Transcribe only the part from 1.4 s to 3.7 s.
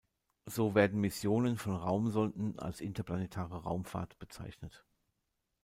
von Raumsonden als "interplanetare